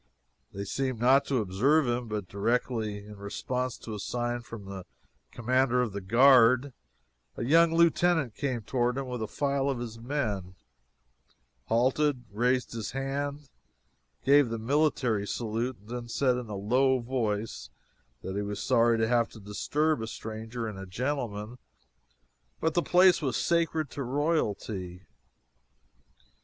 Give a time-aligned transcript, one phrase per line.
[0.51, 4.85] They seemed not to observe him, but directly, in response to a sign from the
[5.31, 6.73] commander of the guard,
[7.37, 10.55] a young lieutenant came toward him with a file of his men
[11.67, 13.49] following, halted, raised his hand, and
[14.25, 17.69] gave the military salute, and then said in a low voice
[18.23, 21.59] that he was sorry to have to disturb a stranger and a gentleman,
[22.59, 25.03] but the place was sacred to royalty.